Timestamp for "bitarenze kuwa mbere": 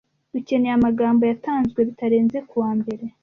1.87-3.05